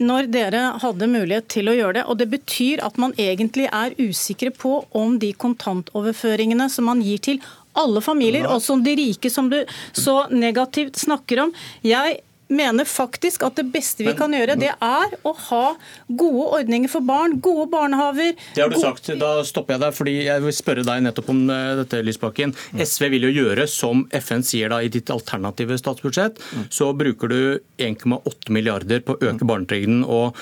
når 0.01 0.31
dere 0.33 0.61
hadde 0.81 1.09
mulighet 1.13 1.49
til 1.53 1.69
å 1.69 1.77
gjøre 1.77 1.99
det. 1.99 2.05
Og 2.09 2.19
det 2.21 2.31
betyr 2.33 2.83
at 2.85 2.97
man 3.01 3.13
egentlig 3.21 3.69
er 3.69 3.97
usikre 4.01 4.53
på 4.55 4.79
om 4.97 5.19
de 5.21 5.33
kontantoverføringene 5.37 6.71
som 6.73 6.89
man 6.89 7.03
gir 7.05 7.21
til 7.25 7.43
alle 7.79 8.01
familier, 8.03 8.49
også 8.51 8.81
de 8.83 8.97
rike 8.99 9.31
som 9.31 9.51
du 9.51 9.61
så 9.93 10.25
negativt 10.33 10.99
snakker 10.99 11.45
om. 11.45 11.53
Jeg 11.87 12.19
mener 12.51 12.89
faktisk 12.89 13.45
at 13.47 13.59
det 13.61 13.67
beste 13.73 14.05
vi 14.07 14.15
kan 14.19 14.35
gjøre, 14.35 14.57
det 14.61 14.73
er 14.75 15.17
å 15.27 15.33
ha 15.49 15.65
gode 16.09 16.47
ordninger 16.61 16.91
for 16.93 17.05
barn, 17.07 17.39
gode 17.43 17.69
barnehaver. 17.73 18.35
Det 18.57 18.65
har 18.65 18.73
du 18.73 18.79
sagt. 18.81 19.13
Da 19.21 19.33
stopper 19.47 19.77
jeg 19.77 19.85
deg, 19.85 19.97
fordi 19.97 20.17
jeg 20.27 20.45
vil 20.47 20.57
spørre 20.57 20.87
deg 20.87 21.05
nettopp 21.07 21.31
om 21.33 21.45
eh, 21.53 21.75
dette, 21.83 22.03
Lysbakken. 22.07 22.55
Mm. 22.75 22.83
SV 22.87 23.07
vil 23.15 23.29
jo 23.29 23.35
gjøre 23.43 23.69
som 23.71 24.07
FN 24.23 24.45
sier 24.47 24.73
da 24.73 24.81
i 24.83 24.91
ditt 24.93 25.13
alternative 25.15 25.79
statsbudsjett. 25.81 26.41
Mm. 26.57 26.67
Så 26.75 26.91
bruker 26.97 27.31
du 27.31 27.41
1,8 27.81 28.55
milliarder 28.55 29.05
på 29.05 29.17
å 29.17 29.23
øke 29.23 29.45
mm. 29.45 29.49
barnetrygden. 29.51 30.03
og 30.05 30.37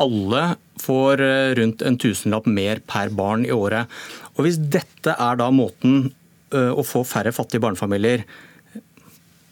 alle 0.00 0.54
får 0.80 1.20
eh, 1.20 1.50
rundt 1.58 1.82
en 1.84 1.98
tusenlapp 2.00 2.46
mer 2.48 2.80
per 2.88 3.12
barn 3.12 3.44
i 3.44 3.52
året. 3.52 3.90
Og 4.36 4.46
Hvis 4.46 4.60
dette 4.72 5.12
er 5.12 5.40
da 5.40 5.50
måten 5.52 6.12
eh, 6.54 6.72
å 6.72 6.84
få 6.86 7.04
færre 7.04 7.34
fattige 7.36 7.62
barnefamilier, 7.66 8.24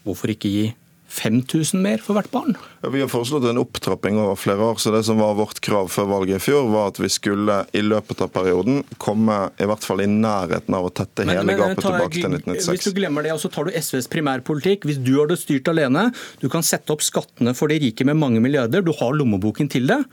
hvorfor 0.05 0.33
ikke 0.33 0.49
gi 0.49 0.65
5000 1.09 1.81
mer 1.81 2.01
for 2.03 2.13
hvert 2.13 2.29
barn? 2.31 2.55
Ja, 2.83 2.91
vi 2.93 3.01
har 3.01 3.09
foreslått 3.09 3.47
en 3.49 3.57
opptrapping 3.57 4.19
over 4.21 4.37
flere 4.37 4.61
år. 4.61 4.75
så 4.77 4.91
Det 4.93 5.01
som 5.03 5.17
var 5.17 5.33
vårt 5.33 5.59
krav 5.59 5.89
før 5.89 6.05
valget 6.05 6.37
i 6.37 6.43
fjor, 6.43 6.69
var 6.69 6.91
at 6.93 6.99
vi 7.01 7.09
skulle 7.09 7.65
i 7.73 7.81
løpet 7.81 8.21
av 8.21 8.29
perioden 8.33 8.83
komme 8.97 9.39
i 9.57 9.67
hvert 9.69 9.83
fall 9.83 10.03
i 10.05 10.07
nærheten 10.07 10.77
av 10.77 10.85
å 10.85 10.93
tette 10.93 11.25
men, 11.25 11.35
hele 11.35 11.49
men, 11.49 11.57
gapet 11.57 11.81
tar, 11.81 11.97
tilbake 11.97 12.21
til 12.21 12.29
1996. 12.29 12.69
Hvis 12.69 12.87
du 12.87 12.99
glemmer 13.01 13.25
det, 13.25 13.33
og 13.33 13.41
så 13.41 13.51
tar 13.53 13.67
du 13.67 13.73
SVs 13.73 14.09
primærpolitikk. 14.13 14.85
Hvis 14.85 15.01
du 15.01 15.15
har 15.17 15.31
det 15.31 15.39
styrt 15.41 15.67
alene, 15.73 16.09
du 16.43 16.47
kan 16.53 16.65
sette 16.65 16.93
opp 16.93 17.03
skattene 17.05 17.55
for 17.57 17.73
de 17.73 17.81
rike 17.81 18.05
med 18.05 18.19
mange 18.21 18.43
milliarder, 18.43 18.85
du 18.85 18.93
har 19.01 19.17
lommeboken 19.17 19.71
til 19.71 19.89
det. 19.89 20.03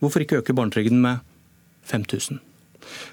Hvorfor 0.00 0.24
ikke 0.24 0.40
øke 0.40 0.56
barnetrygden 0.56 1.02
med 1.04 1.20
5000? 1.92 2.40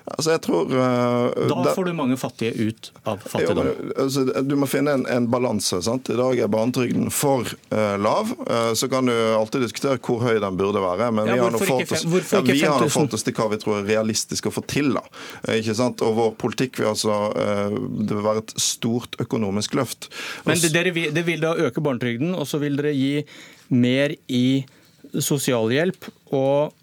Altså, 0.05 0.31
jeg 0.35 0.41
tror... 0.45 0.69
Uh, 0.69 1.47
da 1.49 1.73
får 1.75 1.89
du 1.89 1.93
mange 1.97 2.17
fattige 2.19 2.53
ut 2.53 2.91
av 3.03 3.23
fattigdom. 3.25 3.69
Jo, 3.71 3.89
altså, 4.05 4.25
du 4.45 4.55
må 4.59 4.69
finne 4.69 4.95
en, 4.99 5.05
en 5.09 5.29
balanse. 5.31 5.81
I 5.81 6.17
dag 6.19 6.41
er 6.45 6.51
barnetrygden 6.51 7.09
for 7.13 7.49
uh, 7.73 7.95
lav. 8.01 8.33
Uh, 8.45 8.71
så 8.77 8.89
kan 8.91 9.09
du 9.09 9.13
alltid 9.13 9.65
diskutere 9.65 10.01
hvor 10.05 10.23
høy 10.25 10.39
den 10.43 10.59
burde 10.59 10.83
være. 10.83 11.09
Men 11.15 11.31
ja, 11.31 11.39
vi 11.39 11.45
har 11.45 11.55
nå 11.55 11.61
fått, 11.63 11.95
oss, 11.97 12.05
ja, 12.33 12.43
vi 12.45 12.59
har 12.61 12.87
fått 12.93 13.17
oss 13.17 13.25
til 13.25 13.35
hva 13.37 13.49
vi 13.53 13.61
tror 13.61 13.79
er 13.81 13.89
realistisk 13.89 14.51
å 14.51 14.53
få 14.53 14.65
til. 14.69 14.93
da. 14.97 15.03
Ikke 15.57 15.75
sant? 15.77 16.03
Og 16.05 16.15
vår 16.19 16.31
politikk 16.41 16.81
vil 16.81 16.91
altså 16.93 17.19
det 17.35 18.13
vil 18.13 18.23
være 18.25 18.43
et 18.43 18.55
stort 18.61 19.17
økonomisk 19.21 19.75
løft. 19.79 20.09
Men 20.47 20.59
det, 20.61 20.71
dere, 20.75 20.93
det 21.13 21.25
vil 21.27 21.43
da 21.43 21.55
øke 21.67 21.83
barnetrygden, 21.83 22.33
og 22.37 22.47
så 22.49 22.59
vil 22.61 22.77
dere 22.79 22.93
gi 22.95 23.25
mer 23.73 24.15
i 24.29 24.47
sosialhjelp. 25.13 26.09
og 26.35 26.73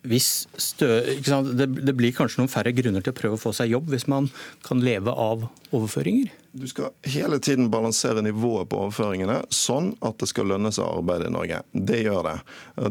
stø, 0.00 0.88
det, 1.52 1.66
det, 1.66 1.94
blir 1.96 2.14
kanskje 2.16 2.40
noen 2.40 2.52
færre 2.52 2.72
grunner 2.72 3.04
til 3.04 3.12
å 3.12 3.16
prøve 3.16 3.36
å 3.36 3.40
få 3.40 3.52
seg 3.56 3.74
jobb 3.74 3.90
hvis 3.92 4.06
man 4.08 4.30
kan 4.64 4.80
leve 4.80 5.12
av 5.12 5.44
overføringer? 5.76 6.30
Du 6.52 6.64
skal 6.66 6.90
hele 7.06 7.38
tiden 7.38 7.68
balansere 7.70 8.24
nivået 8.24 8.70
på 8.72 8.80
overføringene 8.80 9.36
sånn 9.54 9.92
at 10.02 10.18
det 10.18 10.30
skal 10.32 10.48
lønne 10.50 10.72
seg 10.74 10.82
å 10.82 10.98
arbeide 10.98 11.28
i 11.28 11.34
Norge. 11.34 11.60
Det 11.70 12.00
gjør 12.02 12.26
det. 12.26 12.36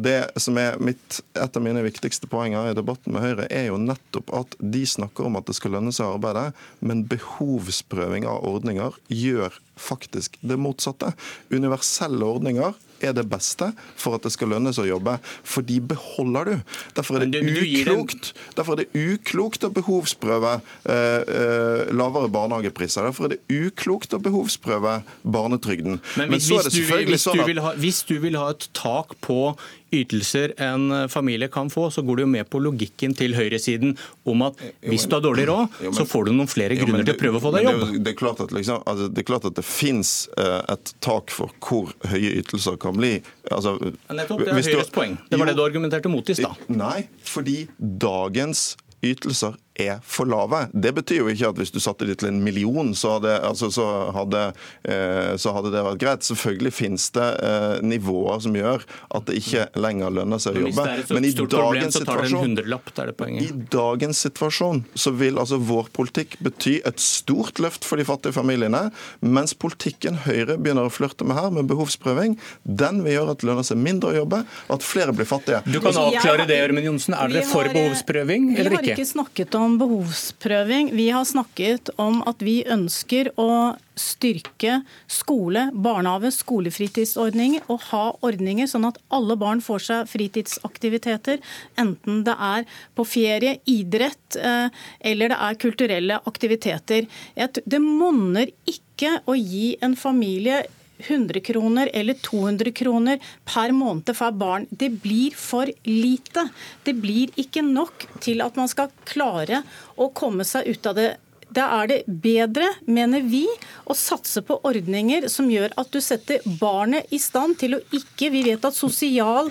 Det 0.06 0.18
som 0.40 0.60
er 0.62 0.78
mitt, 0.80 1.20
Et 1.34 1.58
av 1.58 1.64
mine 1.64 1.82
viktigste 1.84 2.30
poenger 2.32 2.70
i 2.70 2.78
debatten 2.78 3.14
med 3.16 3.26
Høyre 3.26 3.48
er 3.52 3.68
jo 3.68 3.80
nettopp 3.82 4.32
at 4.36 4.56
de 4.60 4.86
snakker 4.88 5.28
om 5.28 5.40
at 5.40 5.50
det 5.50 5.58
skal 5.58 5.76
lønne 5.76 5.92
seg 5.96 6.08
å 6.08 6.16
arbeide, 6.18 6.52
men 6.80 7.04
behovsprøving 7.10 8.28
av 8.30 8.46
ordninger 8.48 8.96
gjør 9.12 9.60
faktisk 9.80 10.38
det 10.42 10.60
motsatte. 10.60 11.12
Universelle 11.52 12.24
ordninger 12.28 12.78
er 13.06 13.16
det 13.18 13.26
beste 13.30 13.72
for 14.00 14.18
at 14.18 14.26
det 14.26 14.32
skal 14.36 14.52
lønnes 14.54 14.80
å 14.82 14.88
jobbe. 14.88 15.18
For 15.48 15.66
de 15.66 15.80
beholder 15.82 16.52
du. 16.52 16.56
Derfor 16.98 17.20
er 17.20 17.30
det, 17.32 17.44
uklokt, 17.44 18.34
derfor 18.58 18.76
er 18.76 18.86
det 18.86 18.90
uklokt 18.94 19.66
å 19.68 19.72
behovsprøve 19.74 20.56
eh, 20.60 20.94
eh, 20.96 21.92
lavere 21.96 22.32
barnehagepriser. 22.34 23.10
Derfor 23.10 23.30
er 23.30 23.38
det 23.38 23.42
uklokt 23.50 24.16
å 24.16 24.22
behovsprøve 24.24 25.00
barnetrygden. 25.24 26.00
Men 26.20 26.34
hvis, 26.34 26.50
Men 26.50 26.64
hvis, 26.66 26.74
du, 26.74 26.82
hvis, 27.10 27.28
du 27.28 27.30
sånn 27.30 27.64
ha, 27.66 27.76
hvis 27.80 28.04
du 28.10 28.18
vil 28.24 28.40
ha 28.40 28.50
et 28.54 28.70
tak 28.78 29.18
på 29.26 29.54
ytelser 29.96 30.54
en 30.62 31.10
familie 31.10 31.50
kan 31.52 31.70
få, 31.74 31.88
så 31.94 32.04
går 32.06 32.20
det 32.20 32.26
jo 32.26 32.32
med 32.32 32.50
på 32.50 32.62
logikken 32.64 33.16
til 33.18 33.36
høyresiden 33.38 33.96
om 34.30 34.44
at 34.48 34.60
hvis 34.86 35.08
du 35.10 35.16
har 35.18 35.24
dårlig 35.26 35.48
råd, 35.50 35.80
så 35.96 36.06
får 36.08 36.30
du 36.30 36.34
noen 36.36 36.50
flere 36.52 36.78
grunner 36.80 37.06
til 37.08 37.16
å 37.16 37.20
prøve 37.20 37.42
å 37.42 37.44
få 37.44 37.54
deg 37.56 37.70
jobb. 37.70 37.86
Det, 37.98 38.14
er 38.14 38.20
klart 38.20 38.44
at, 38.46 38.54
liksom, 38.56 38.84
altså, 38.90 39.08
det, 39.10 39.24
er 39.24 39.30
klart 39.30 39.48
at 39.50 39.58
det 39.60 39.66
fins 39.68 40.14
eh, 40.38 40.60
et 40.76 40.94
tak 41.06 41.34
for 41.34 41.54
hvor 41.64 41.94
høye 42.12 42.36
ytelser 42.42 42.78
kan 42.82 42.98
bli. 43.00 43.18
Altså, 43.50 43.78
Nettopp, 44.14 44.44
det 44.46 44.54
er 44.54 44.60
Høyres 44.60 44.94
poeng. 44.94 45.18
Det 45.30 45.40
var 45.40 45.50
det 45.50 45.58
du 45.58 45.64
argumenterte 45.66 46.12
mot 46.12 46.30
i 46.30 46.38
stad. 46.38 46.68
Nei, 46.72 47.08
fordi 47.26 47.64
dagens 47.80 48.74
ytelser 49.06 49.56
er 49.80 50.00
for 50.04 50.30
lave. 50.30 50.66
Det 50.74 50.92
betyr 50.98 51.24
jo 51.24 51.30
ikke 51.32 51.52
at 51.54 51.60
hvis 51.62 51.74
du 51.74 51.80
satte 51.84 52.08
det 52.08 52.20
til 52.22 52.32
en 52.32 52.42
million, 52.44 52.92
så 52.98 53.18
hadde, 53.18 53.36
altså, 53.48 53.70
så 53.74 53.86
hadde, 54.16 54.44
eh, 54.84 55.36
så 55.40 55.54
hadde 55.56 55.74
det 55.74 55.84
vært 55.86 56.02
greit. 56.02 56.26
Selvfølgelig 56.28 56.74
finnes 56.76 57.08
det 57.16 57.28
eh, 57.46 57.80
nivåer 57.86 58.44
som 58.46 58.58
gjør 58.58 58.86
at 59.16 59.30
det 59.30 59.40
ikke 59.42 59.68
lenger 59.80 60.16
lønner 60.20 60.42
seg 60.42 60.60
å 60.60 60.66
jobbe. 60.68 60.88
Men 61.16 61.28
i 61.28 61.34
dagens, 61.40 62.00
problem, 62.04 63.40
i 63.40 63.50
dagens 63.74 64.24
situasjon 64.28 64.84
så 65.00 65.14
vil 65.16 65.40
altså 65.42 65.60
vår 65.62 65.92
politikk 65.96 66.38
bety 66.44 66.80
et 66.88 67.04
stort 67.04 67.62
løft 67.64 67.88
for 67.88 68.00
de 68.00 68.08
fattige 68.08 68.36
familiene, 68.36 68.88
mens 69.22 69.56
politikken 69.58 70.22
Høyre 70.26 70.58
begynner 70.60 70.90
å 70.90 70.94
flørte 70.94 71.28
med 71.28 71.38
her, 71.40 71.52
med 71.54 71.70
behovsprøving, 71.72 72.38
den 72.64 73.04
vil 73.06 73.20
gjøre 73.20 73.36
at 73.36 73.42
det 73.44 73.50
lønner 73.50 73.68
seg 73.68 73.80
mindre 73.82 74.14
å 74.14 74.18
jobbe, 74.22 74.42
og 74.68 74.76
at 74.78 74.86
flere 74.86 75.16
blir 75.16 75.28
fattige. 75.30 75.62
Du 75.68 75.80
kan 75.84 75.96
avklare 76.00 76.48
det, 76.50 76.60
Ørmen 76.66 76.86
Johnsen. 76.86 77.16
Er 77.18 77.32
dere 77.32 77.46
for 77.50 77.70
behovsprøving 77.74 78.52
eller 78.56 78.78
ikke? 78.78 78.84
Vi 78.84 78.94
har 78.94 79.02
ikke 79.02 79.12
snakket 79.14 79.58
om 79.60 79.69
om 79.70 79.78
behovsprøving. 79.80 80.92
Vi 80.98 81.10
har 81.14 81.28
snakket 81.28 81.92
om 82.02 82.24
at 82.30 82.42
vi 82.46 82.64
ønsker 82.66 83.30
å 83.40 83.76
styrke 84.00 84.80
skole, 85.12 85.68
barnehage, 85.76 86.32
skolefritidsordninger 86.38 87.68
og 87.70 87.84
ha 87.90 88.04
ordninger 88.26 88.70
sånn 88.72 88.88
at 88.90 89.00
alle 89.14 89.36
barn 89.40 89.62
får 89.64 89.86
seg 89.90 90.10
fritidsaktiviteter. 90.10 91.42
Enten 91.82 92.24
det 92.28 92.36
er 92.36 92.66
på 92.98 93.06
ferie, 93.08 93.58
idrett 93.70 94.40
eh, 94.40 94.72
eller 95.12 95.34
det 95.34 95.40
er 95.50 95.62
kulturelle 95.66 96.22
aktiviteter. 96.32 97.10
Det 97.36 97.84
monner 97.84 98.52
ikke 98.70 99.20
å 99.30 99.36
gi 99.38 99.76
en 99.84 99.98
familie 100.00 100.64
100 101.00 101.42
kroner 101.46 101.90
eller 101.94 102.14
200 102.14 102.72
kroner 102.76 103.24
per 103.48 103.74
måned 103.76 104.12
for 104.18 104.36
barn. 104.36 104.68
Det 104.70 104.90
blir 105.04 105.36
for 105.38 105.72
lite. 105.88 106.48
Det 106.84 106.96
blir 107.00 107.34
ikke 107.40 107.64
nok 107.66 108.08
til 108.24 108.44
at 108.46 108.60
man 108.60 108.72
skal 108.72 108.92
klare 109.10 109.64
å 110.00 110.12
komme 110.16 110.48
seg 110.48 110.70
ut 110.70 110.92
av 110.92 111.00
det 111.00 111.10
Da 111.56 111.66
er 111.80 111.90
det 111.90 112.00
bedre, 112.08 112.68
mener 112.86 113.24
vi, 113.26 113.46
å 113.90 113.96
satse 113.98 114.44
på 114.46 114.60
ordninger 114.70 115.28
som 115.34 115.50
gjør 115.50 115.74
at 115.82 115.90
du 115.94 116.00
setter 116.04 116.44
barnet 116.62 117.10
i 117.16 117.20
stand 117.22 117.58
til 117.62 117.80
å 117.80 117.84
ikke 117.90 118.30
Vi 118.30 118.44
vet 118.46 118.66
at 118.68 118.76
sosial 118.76 119.50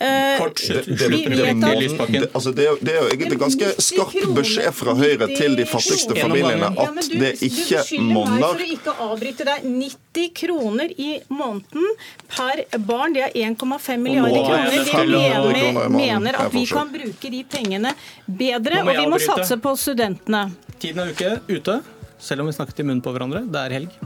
Eh, 0.00 0.38
Kort 0.38 0.60
det, 0.68 2.30
altså 2.32 2.52
er 2.56 2.98
jo 3.00 3.08
egentlig 3.10 3.38
ganske 3.40 3.70
skarp 3.82 4.28
beskjed 4.36 4.70
fra 4.78 4.94
Høyre 4.94 5.26
til 5.32 5.56
de 5.58 5.64
fattigste 5.66 6.14
familiene 6.14 6.68
at 6.70 7.00
det 7.10 7.32
ikke 7.42 7.82
monner. 7.98 8.44
For 8.44 8.62
å 8.62 8.68
ikke 8.76 8.94
avbryte 9.08 9.48
deg. 9.48 9.66
90 9.66 10.30
kroner 10.38 10.94
i 10.94 11.10
måneden 11.34 11.90
per 12.30 12.62
barn, 12.78 13.16
det 13.16 13.26
er 13.26 13.34
1,5 13.48 14.06
milliarder 14.06 14.46
kroner. 14.46 14.78
Vi 14.86 15.66
mener, 15.66 15.90
mener 15.96 16.40
at 16.44 16.54
vi 16.54 16.62
kan 16.70 16.94
bruke 16.94 17.34
de 17.34 17.42
pengene 17.50 17.94
bedre, 18.26 18.84
og 18.86 18.94
vi 18.94 19.10
må 19.10 19.18
satse 19.22 19.58
på 19.58 19.74
studentene. 19.78 20.46
Tiden 20.78 21.00
er 21.02 21.08
uke 21.10 21.30
ute, 21.50 21.74
selv 22.22 22.44
om 22.44 22.46
vi 22.46 22.54
snakket 22.54 22.84
i 22.84 22.86
munnen 22.86 23.02
på 23.02 23.10
hverandre. 23.10 23.42
Det 23.50 23.64
er 23.64 23.74
helg. 23.80 23.96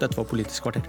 Dette 0.00 0.12
var 0.18 0.28
Politisk 0.28 0.66
kvarter. 0.66 0.84